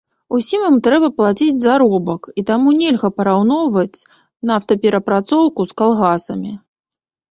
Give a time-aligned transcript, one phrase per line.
[0.35, 4.05] Усім ім трэба плаціць заробак, і таму нельга параўноўваць
[4.53, 6.61] нафтаперапрацоўку з калгасамі.